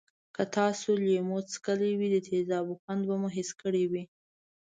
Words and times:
که 0.35 0.43
تاسې 0.55 0.89
لیمو 1.05 1.37
څکلی 1.51 1.91
وي 1.99 2.07
د 2.13 2.17
تیزابو 2.27 2.73
خوند 2.81 3.01
به 3.07 3.15
مو 3.21 3.27
حس 3.35 3.49
کړی 3.61 3.83
وی. 3.91 4.03